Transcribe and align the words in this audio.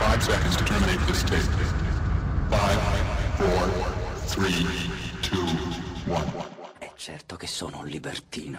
Five 0.00 0.22
seconds 0.22 0.56
to 0.56 0.64
terminate 0.64 0.98
this 1.06 1.22
tape. 1.24 1.40
Five, 2.48 2.80
four, 3.36 3.68
three, 4.28 4.66
two, 5.20 5.44
one. 6.10 6.24
È 6.78 6.90
certo 6.96 7.36
che 7.36 7.46
sono 7.46 7.80
un 7.80 7.86
libertino. 7.86 8.58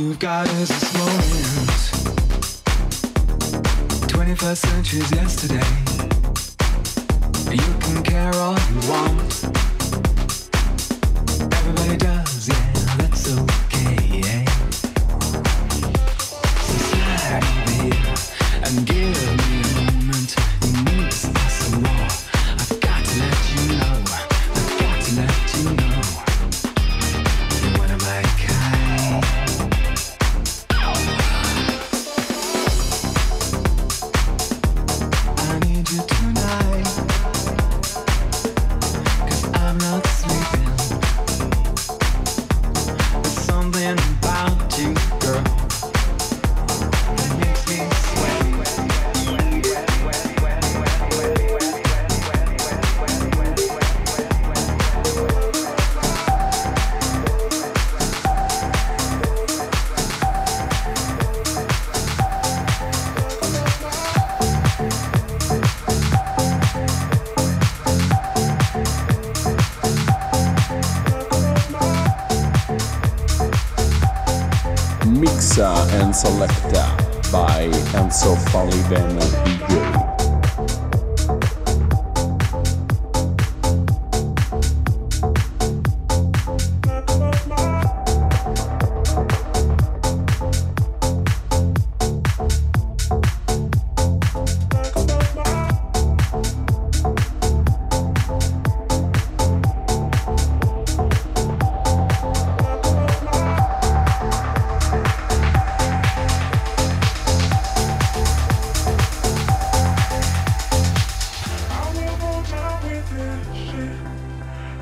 You've 0.00 0.18
got 0.18 0.48
is 0.48 0.68
this 0.70 0.94
moment. 0.94 1.20
21st 4.08 4.56
century's 4.56 5.12
yesterday. 5.12 5.70
You 7.54 7.74
can 7.80 8.02
care 8.02 8.34
all 8.36 8.56
you 8.72 8.80
want. 8.88 9.20
Everybody 11.52 11.96
does, 11.98 12.19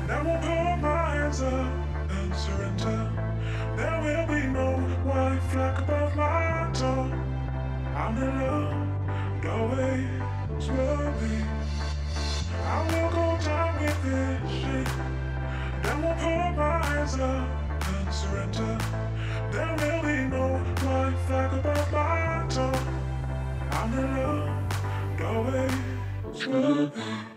Never 0.09 0.39
put 0.41 0.81
my 0.81 1.13
hands 1.13 1.39
up 1.43 1.71
and 2.09 2.35
surrender. 2.35 3.11
There 3.77 4.01
will 4.01 4.25
be 4.25 4.47
no 4.47 4.71
white 5.05 5.39
flag 5.51 5.83
above 5.83 6.15
my 6.15 6.71
door. 6.73 7.13
I'm 7.95 8.17
in 8.17 8.41
love, 8.41 9.43
no 9.43 9.57
way 9.67 10.09
slowly. 10.57 11.45
I 12.65 12.77
will 12.89 13.11
go 13.11 13.37
down 13.45 13.71
with 13.79 14.01
this 14.03 14.51
shit. 14.51 14.89
Never 15.83 16.13
put 16.23 16.57
my 16.57 16.83
hands 16.85 17.13
up 17.19 17.47
and 17.93 18.11
surrender. 18.11 18.77
There 19.51 19.75
will 19.77 20.01
be 20.09 20.17
no 20.35 20.57
white 20.87 21.19
flag 21.27 21.53
above 21.53 21.91
my 21.91 22.47
door. 22.49 22.79
I'm 23.77 23.93
in 23.93 24.07
love, 24.17 25.19
no 25.19 25.31
way 25.43 27.28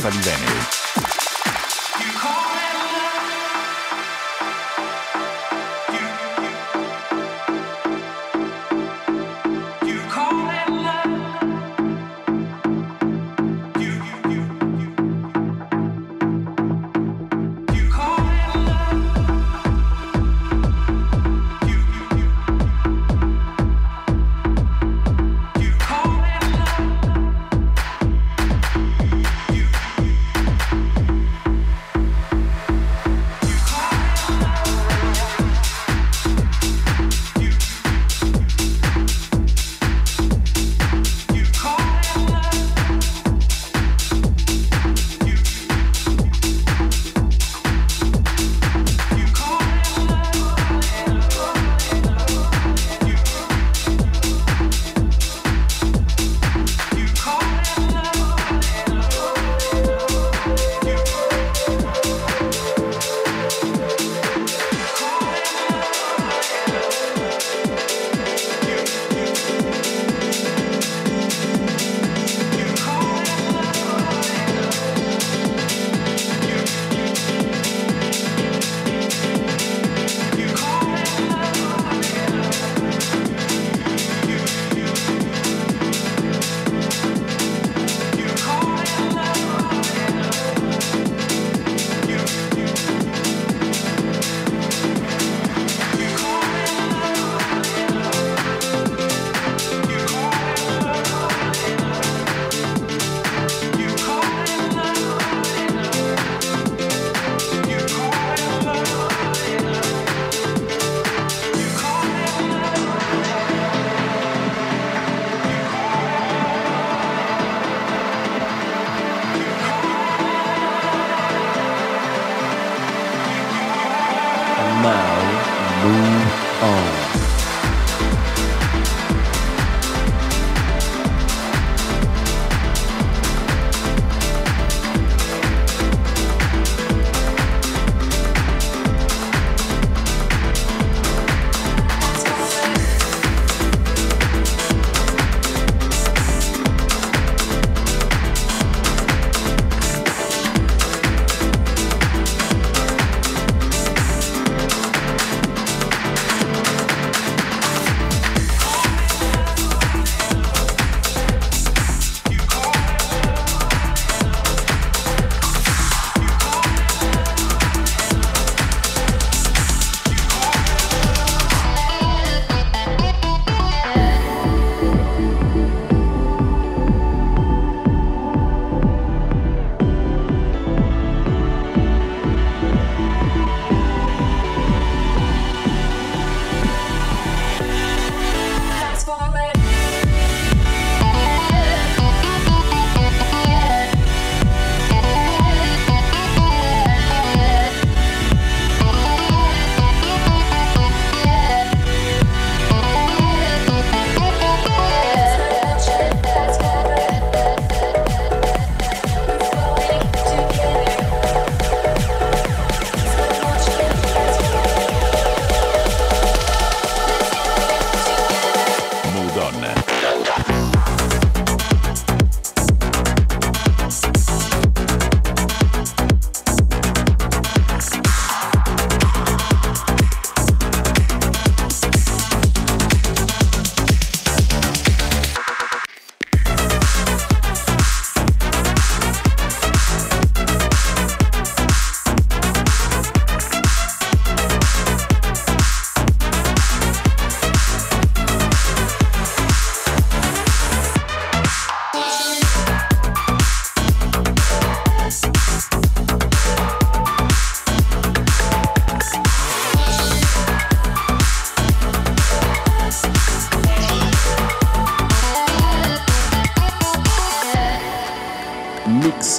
slowly. 0.00 0.22
DJ 0.22 0.30
Enzo 0.32 0.51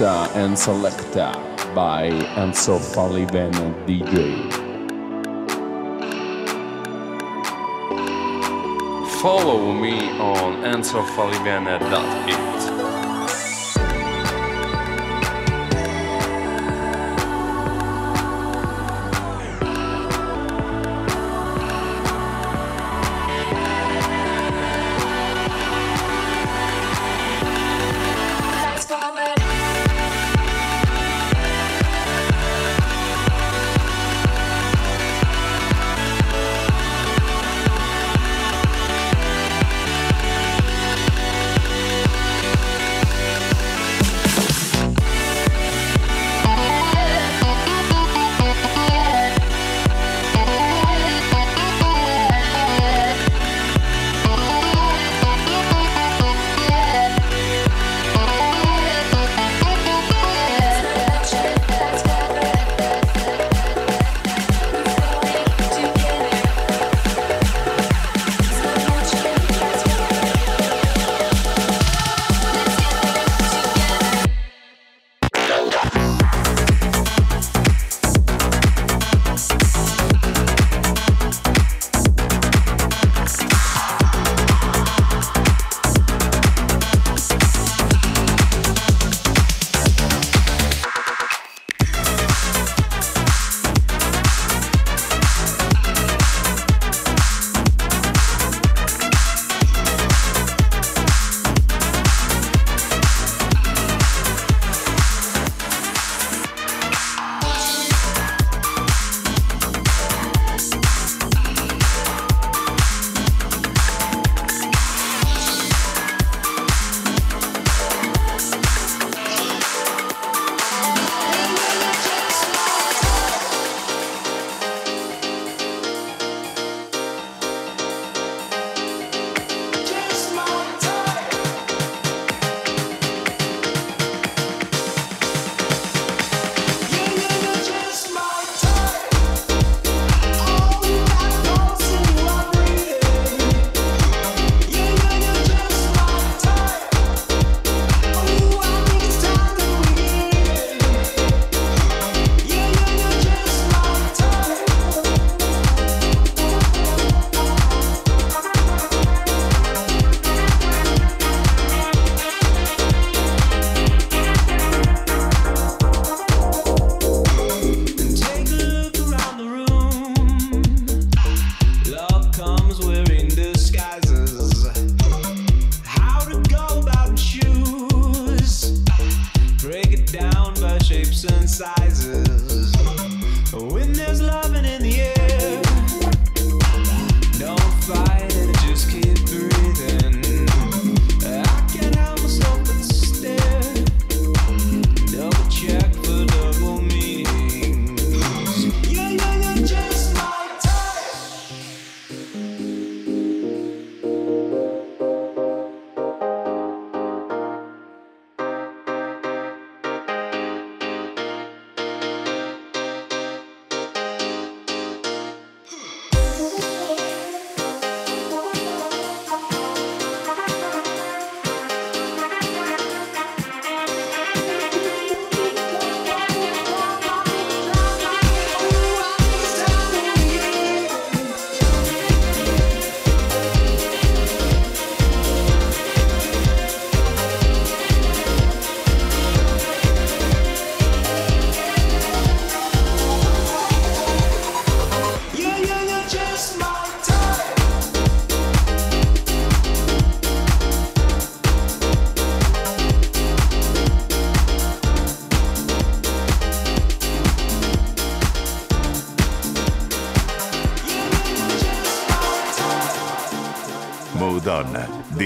And 0.03 0.57
Selecta 0.57 1.31
by 1.73 2.09
Enzo 2.35 2.77
Falliven 2.77 3.53
DJ. 3.85 4.51
Follow 9.21 9.71
me 9.71 10.09
on 10.19 10.61
enzofalivene.it. 10.63 12.52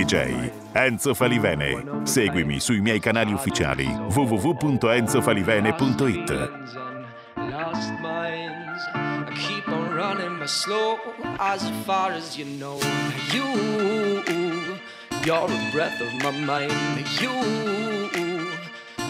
DJ 0.08 0.50
Enzo 0.74 1.13
Falivene. 1.13 1.84
Seguimi 2.04 2.60
sui 2.62 2.80
miei 2.80 3.00
canali 3.00 3.34
ufficiali 3.34 3.86
www.enzofalivene.it. 4.15 6.32
Lost 7.36 7.91
minds. 8.00 8.82
I 8.96 9.26
keep 9.36 9.67
on 9.67 9.93
running 9.93 10.39
but 10.39 10.50
slow 10.50 10.98
as 11.39 11.70
far 11.86 12.13
as 12.13 12.38
you 12.38 12.46
know. 12.46 12.80
You, 13.34 13.43
you're 15.26 15.52
a 15.52 15.72
breath 15.74 16.00
of 16.00 16.13
my 16.24 16.32
mind. 16.32 16.72
You, 17.20 17.34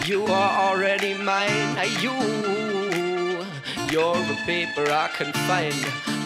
you 0.04 0.26
are 0.26 0.68
already 0.68 1.14
mine. 1.14 1.78
You, 2.00 2.10
you're 3.92 4.16
a 4.16 4.36
paper 4.46 4.90
I 4.90 5.10
can 5.16 5.32
find 5.46 5.76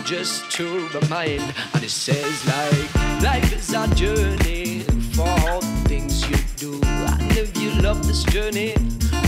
just 0.06 0.50
to 0.52 0.88
remind. 0.94 1.42
And 1.74 1.84
it 1.84 1.90
says 1.90 2.46
like 2.46 3.01
life 3.22 3.52
is 3.52 3.72
a 3.72 3.86
journey 3.94 4.80
for 5.14 5.28
all 5.28 5.60
the 5.60 5.88
things 5.88 6.28
you 6.28 6.36
do. 6.56 6.80
And 6.84 7.32
if 7.38 7.56
you 7.56 7.70
love 7.80 8.04
this 8.06 8.24
journey, 8.24 8.74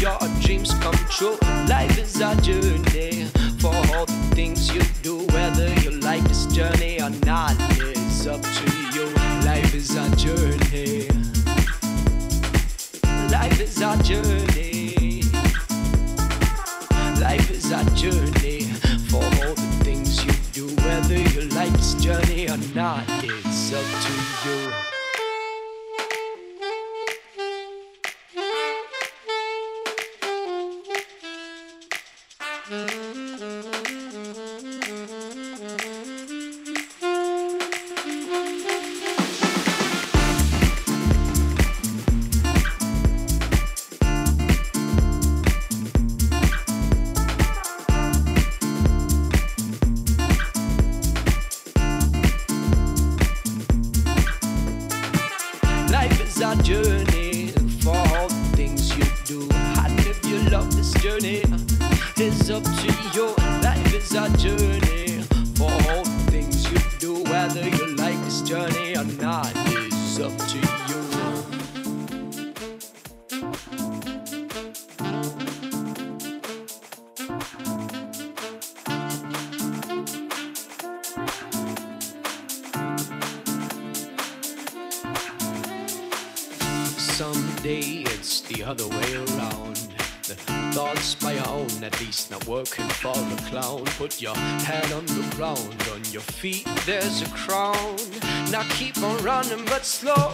your 0.00 0.18
dreams 0.40 0.74
come 0.74 0.98
true. 1.08 1.38
Life 1.68 1.96
is 1.98 2.20
a 2.20 2.34
journey 2.42 3.26
for 3.60 3.74
all 3.94 4.06
the 4.06 4.30
things 4.34 4.74
you 4.74 4.82
do. 5.02 5.18
Whether 5.32 5.72
you 5.80 5.92
like 6.00 6.24
this 6.24 6.46
journey 6.46 7.00
or 7.00 7.10
not 7.24 7.54
is 7.78 8.26
up 8.26 8.42
to 8.42 8.66
you. 8.94 9.06
Life 9.44 9.74
is 9.74 9.94
a 9.96 10.08
journey. 10.16 11.08
Life 13.30 13.60
is 13.60 13.80
a 13.80 13.96
journey. 14.02 15.22
Life 17.20 17.50
is 17.50 17.70
a 17.70 17.84
journey 17.94 18.53
journey 22.04 22.50
or 22.50 22.58
not, 22.74 23.02
it's 23.24 23.72
up 23.72 23.82
to 24.02 24.12
you. 24.46 24.70
Life 32.70 33.23
there's 96.86 97.22
a 97.22 97.28
crown. 97.30 97.96
Now 98.50 98.62
keep 98.70 98.96
on 98.98 99.22
running, 99.24 99.64
but 99.64 99.84
slow, 99.84 100.33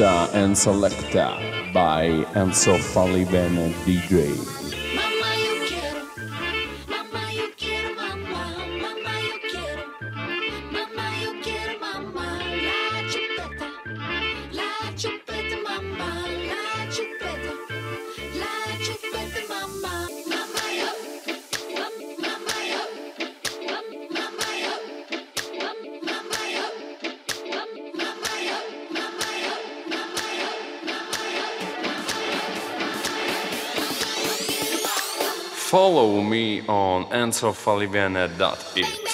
And 0.00 0.56
Selecta 0.56 1.36
by 1.74 2.24
Enzo 2.34 2.78
Fali 2.78 3.26
DJ. 3.84 4.61
on 37.04 37.10
enzofollivianet.it. 37.10 39.11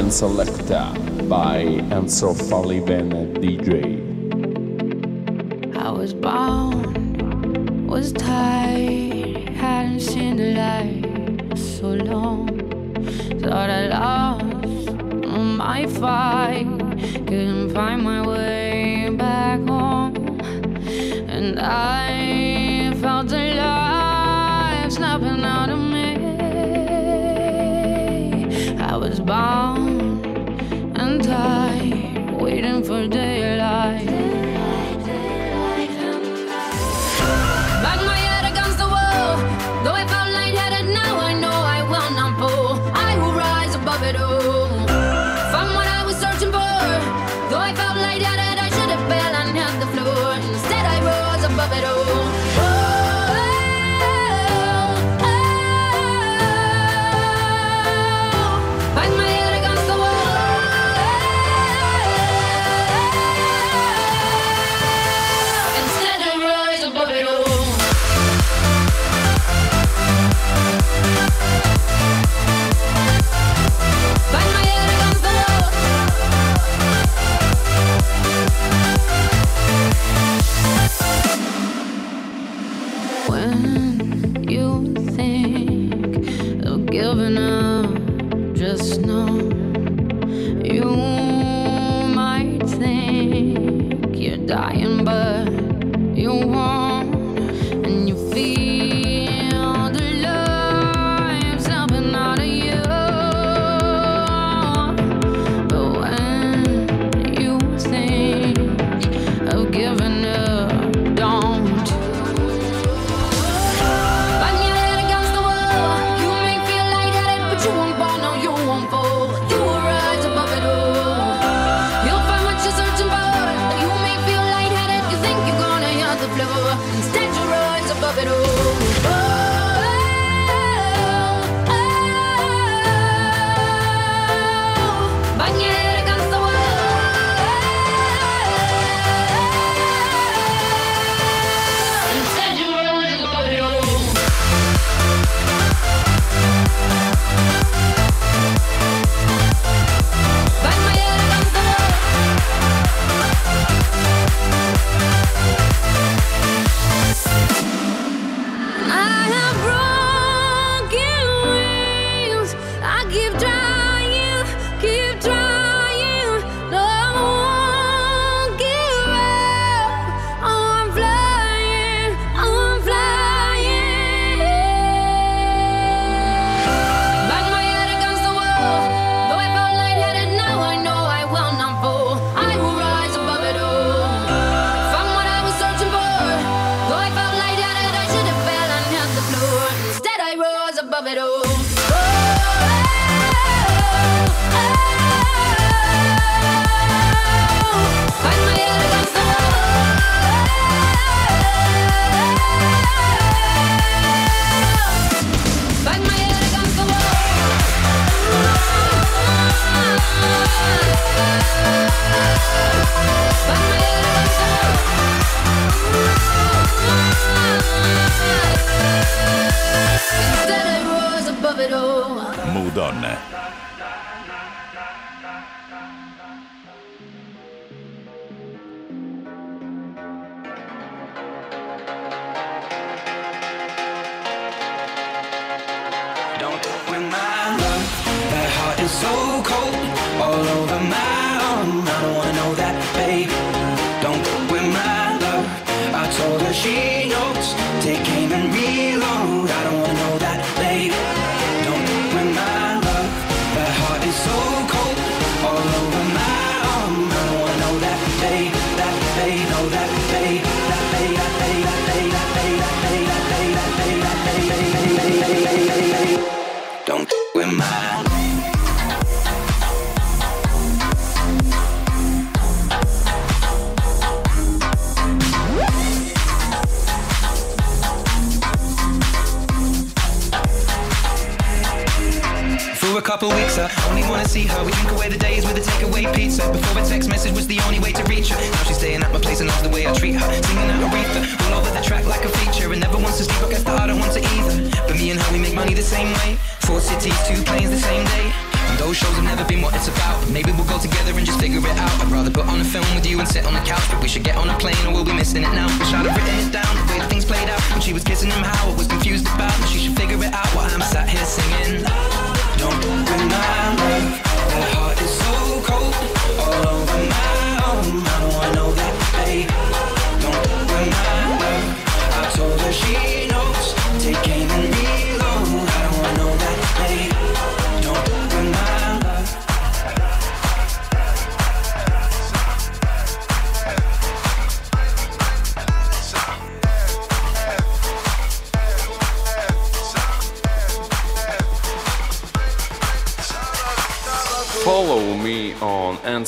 and 0.00 0.10
Selecta 0.10 1.28
by 1.28 1.62
Enzo 1.94 2.32
Falivene 2.48 3.34
DJ. 3.42 4.00
I 5.76 5.90
was 5.90 6.14
bound, 6.14 7.86
was 7.86 8.10
tired, 8.14 9.50
hadn't 9.50 10.00
seen 10.00 10.36
the 10.36 10.54
light 10.62 11.58
so 11.58 11.88
long. 12.12 12.48
Thought 13.42 13.68
I 13.68 13.88
lost 13.88 14.92
my 15.64 15.86
fight, 15.86 16.64
couldn't 17.28 17.74
find 17.74 18.02
my 18.02 18.26
way 18.26 19.10
back 19.10 19.60
home, 19.68 20.40
and 21.28 21.60
I. 21.60 21.99
giving 86.90 87.38
up. 87.38 88.54
Just 88.54 89.00
know 89.00 89.28
you 90.64 90.84
might 92.14 92.58
think 92.66 94.16
you're 94.18 94.36
dying, 94.38 95.04
but 95.04 95.48
you 96.16 96.34
won't. 96.46 96.79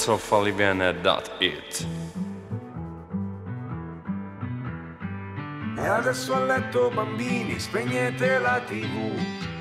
Prince 0.02 0.10
of 0.10 0.32
Olivier 0.32 0.74
It. 1.38 1.86
E 5.76 5.86
adesso 5.86 6.34
a 6.34 6.44
letto 6.44 6.90
bambini, 6.92 7.58
spegnete 7.60 8.38
la 8.38 8.60
tv. 8.66 9.12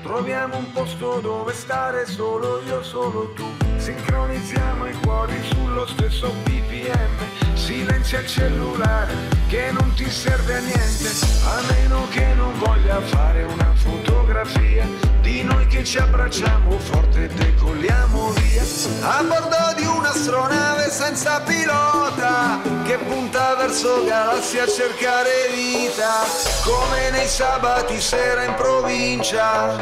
Troviamo 0.02 0.56
un 0.56 0.72
posto 0.72 1.20
dove 1.20 1.52
stare 1.52 2.06
solo 2.06 2.60
io, 2.62 2.82
solo 2.82 3.32
tu. 3.34 3.44
Sincronizziamo 3.76 4.88
i 4.88 4.94
cuori 5.04 5.40
sullo 5.44 5.86
stesso 5.86 6.32
BPM. 6.42 7.54
Silenzia 7.54 8.18
il 8.18 8.26
cellulare 8.26 9.14
che 9.46 9.70
non 9.70 9.92
ti 9.94 10.10
serve 10.10 10.56
a 10.56 10.60
niente. 10.60 11.08
A 11.44 11.60
meno 11.72 12.08
che 12.10 12.34
non 12.34 12.58
voglia 12.58 13.00
fare 13.00 13.44
una 13.44 13.72
fotografia 13.74 14.84
di 15.20 15.44
noi 15.44 15.66
che 15.66 15.84
ci 15.84 15.98
abbracciamo 15.98 16.78
forte 16.78 17.24
e 17.24 17.28
decolliamo 17.28 18.30
via. 18.30 18.62
A 19.02 19.22
bordo 19.22 19.74
di 19.76 19.81
un'astronave 20.12 20.90
senza 20.90 21.40
pilota 21.40 22.60
che 22.84 22.98
punta 22.98 23.54
verso 23.54 24.04
galassia 24.04 24.64
a 24.64 24.68
cercare 24.68 25.48
vita, 25.54 26.24
come 26.62 27.10
nei 27.10 27.26
sabati 27.26 27.98
sera 28.00 28.44
in 28.44 28.54
provincia, 28.54 29.76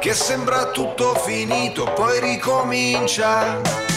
che 0.00 0.12
sembra 0.12 0.66
tutto 0.66 1.14
finito, 1.14 1.84
poi 1.92 2.18
ricomincia. 2.18 3.89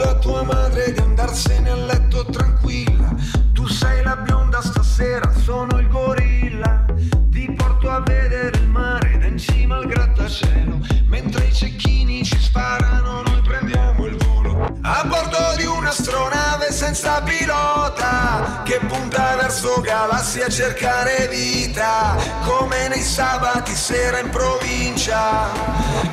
Dillo 0.00 0.12
a 0.12 0.14
tua 0.14 0.42
madre 0.44 0.92
di 0.92 0.98
andarsene 0.98 1.68
a 1.68 1.74
letto 1.74 2.24
tranquilla. 2.24 3.14
Tu 3.52 3.66
sei 3.66 4.02
la 4.02 4.16
bionda 4.16 4.62
stasera, 4.62 5.30
sono 5.44 5.78
il 5.78 5.88
gorilla. 5.88 6.86
Ti 7.28 7.52
porto 7.54 7.90
a 7.90 8.00
vedere 8.00 8.56
il 8.56 8.68
mare 8.68 9.18
da 9.18 9.26
in 9.26 9.36
cima 9.36 9.76
al 9.76 9.86
grattacielo. 9.86 10.78
Mentre 11.04 11.44
i 11.44 11.52
cecchini 11.52 12.24
ci 12.24 12.38
sparano, 12.40 13.20
noi 13.26 13.42
prendiamo 13.42 14.06
il 14.06 14.16
volo. 14.16 14.74
A 14.80 15.04
bordo 15.04 15.54
di 15.58 15.66
un'astronave 15.66 16.72
senza 16.72 17.20
pilota 17.20 18.62
che 18.64 18.80
punta 18.86 19.36
verso 19.36 19.82
galassie 19.82 20.44
a 20.44 20.48
cercare 20.48 21.28
vita. 21.28 22.16
Come 22.46 22.88
nei 22.88 23.02
sabati 23.02 23.74
sera 23.74 24.18
in 24.18 24.30
provincia, 24.30 25.50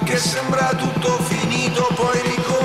che 0.03 0.17
sembra 0.17 0.73
tutto 0.75 1.19
finito, 1.23 1.88
poi 1.95 2.21
ricordo 2.21 2.57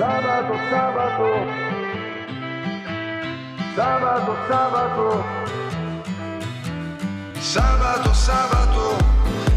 Sabato, 0.00 0.56
sabato, 0.70 1.28
sabato, 3.76 4.36
sabato, 4.48 5.24
Sabato, 7.40 8.14
sabato, 8.14 8.96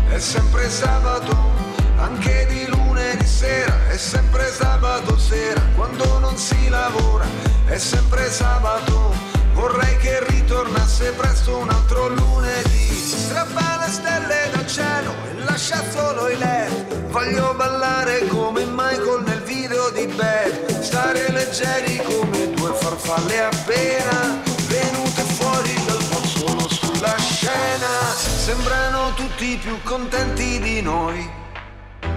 è 0.09 0.19
sempre 0.19 0.69
sabato, 0.69 1.72
anche 2.03 2.45
di 2.49 2.65
lunedì 2.67 3.25
sera, 3.25 3.87
è 3.87 3.97
sempre 3.97 4.51
sabato 4.51 5.17
sera, 5.17 5.61
quando 5.75 6.19
non 6.19 6.35
si 6.37 6.67
lavora, 6.67 7.25
è 7.65 7.77
sempre 7.77 8.29
sabato, 8.29 9.15
vorrei 9.53 9.95
che 9.97 10.21
ritornasse 10.27 11.11
presto 11.11 11.57
un 11.57 11.69
altro 11.69 12.09
lunedì, 12.09 12.87
strappa 12.93 13.85
le 13.85 13.91
stelle 13.91 14.49
dal 14.51 14.67
cielo 14.67 15.13
e 15.29 15.43
lascia 15.45 15.81
solo 15.91 16.27
i 16.27 16.37
led, 16.37 17.09
voglio 17.09 17.53
ballare 17.55 18.27
come 18.27 18.65
Michael 18.65 19.23
nel 19.25 19.41
video 19.43 19.89
di 19.91 20.05
Bad, 20.07 20.81
stare 20.81 21.31
leggeri 21.31 22.01
come 22.03 22.51
due 22.51 22.73
farfalle 22.73 23.43
appena 23.45 24.41
venute 24.67 25.21
fuori 25.37 25.73
dal 25.85 26.01
solo 26.25 26.67
sulla 26.67 27.15
scena, 27.17 28.13
sembrano 28.13 29.13
tutti 29.15 29.57
più 29.61 29.81
contenti. 29.83 30.42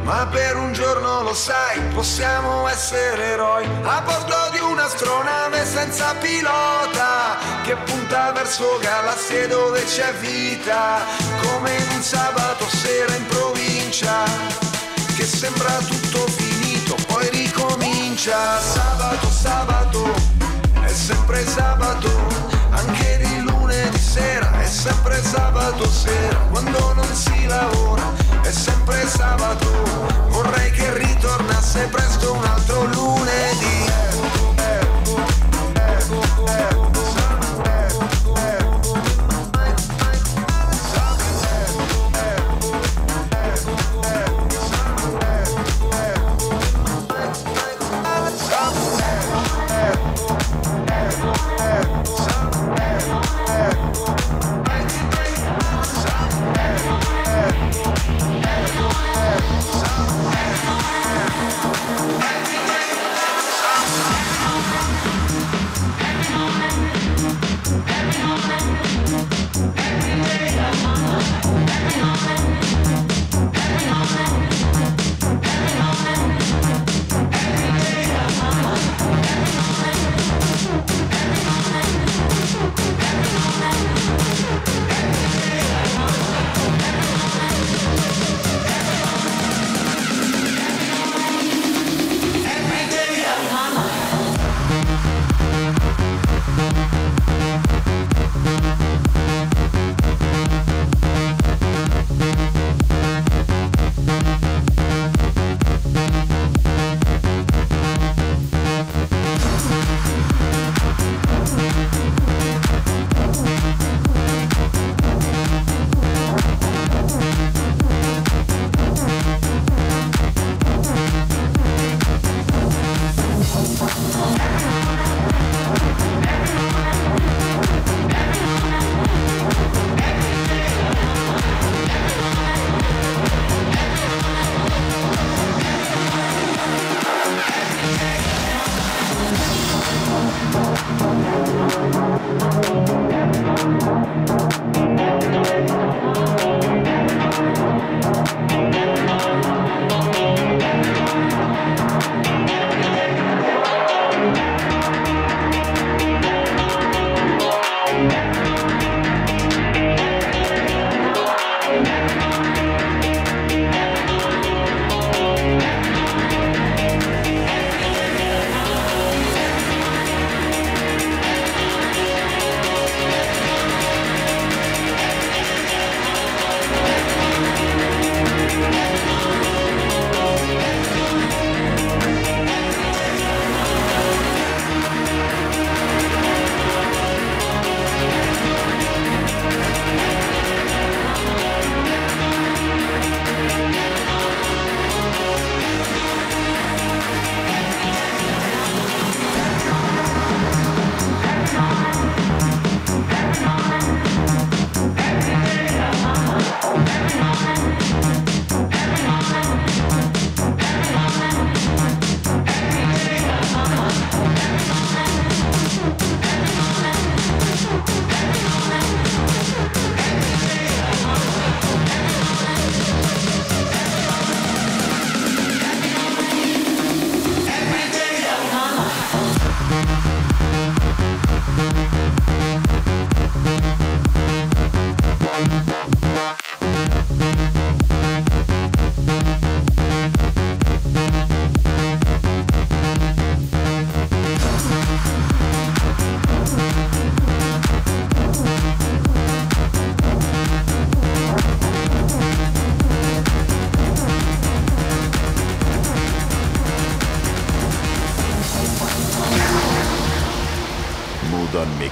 Ma 0.06 0.24
per 0.30 0.54
un 0.56 0.72
giorno 0.72 1.22
lo 1.22 1.34
sai, 1.34 1.80
possiamo 1.92 2.68
essere 2.68 3.32
eroi. 3.32 3.66
A 3.82 4.00
bordo 4.02 4.36
di 4.52 4.60
un'astronave 4.60 5.66
senza 5.66 6.14
pilota 6.20 7.36
che 7.64 7.74
punta 7.74 8.30
verso 8.30 8.78
galassie 8.80 9.48
dove 9.48 9.82
c'è 9.82 10.14
vita, 10.20 11.00
come 11.42 11.74
in 11.74 11.88
un 11.90 12.02
sabato 12.02 12.68
sera 12.68 13.16
in 13.16 13.26
provincia, 13.26 14.22
che 15.16 15.24
sembra 15.24 15.72
tutto 15.88 16.18
finito, 16.28 16.94
poi 17.08 17.28
ricomincia. 17.30 18.60
Sabato, 18.60 19.28
sabato, 19.28 20.14
è 20.82 20.92
sempre 20.92 21.44
sabato, 21.44 22.10
anche 22.70 23.18
di 23.24 23.40
lunedì 23.40 23.98
sera, 23.98 24.52
è 24.60 24.66
sempre 24.66 25.20
sabato 25.20 25.90
sera, 25.90 26.38
quando 26.48 26.92
non 26.94 27.12
si 27.12 27.25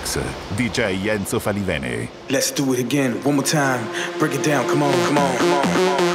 mix, 0.04 0.16
DJ 0.56 0.98
Enzo 1.08 1.40
Falivene. 1.40 2.08
Let's 2.30 2.50
do 2.50 2.72
it 2.74 2.80
again, 2.80 3.22
one 3.24 3.36
more 3.36 3.44
time. 3.44 3.86
Break 4.18 4.34
it 4.34 4.44
down, 4.44 4.66
come 4.66 4.82
on, 4.82 4.92
come 5.06 5.18
on, 5.18 5.36
come 5.38 5.52
on. 5.52 5.64
Come 5.64 6.08
on. 6.08 6.13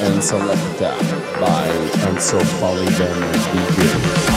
and 0.00 0.22
selected 0.22 0.78
by 1.40 1.66
Ansel 2.06 2.40
Polygon 2.60 3.22
and 3.22 3.34
DJ. 3.34 4.27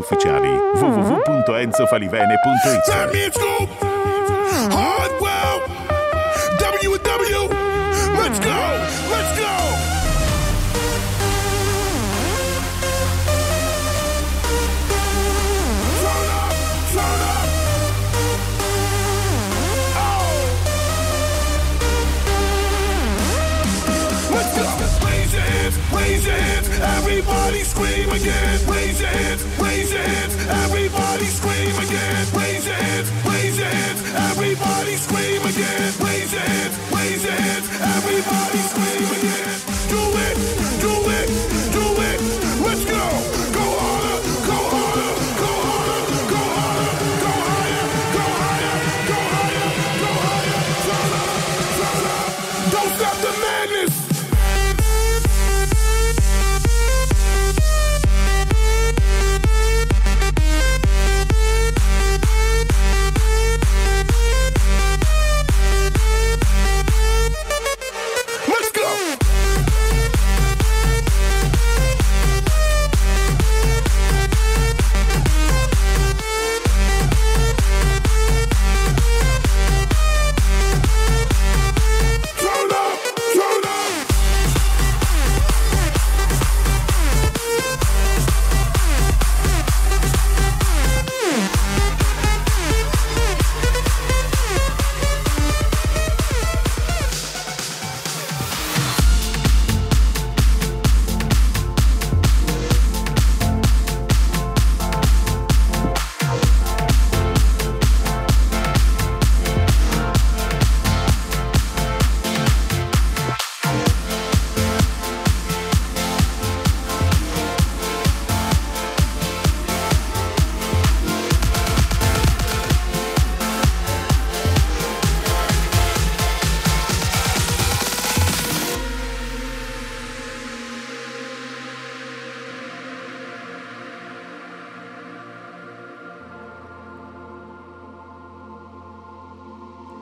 ufficiali 0.00 0.48
ufficiali 0.74 0.76
www.enzofalivene.it 0.76 3.72
Raise 25.92 26.24
your 26.26 26.34
hands, 26.34 26.68
everybody 26.98 27.62
scream 27.64 28.08
again. 28.10 28.66
Raise 28.68 29.00
your 29.00 29.10
hands. 29.10 29.42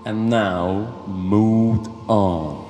And 0.03 0.30
now, 0.30 1.05
Mood 1.07 1.86
On. 2.09 2.70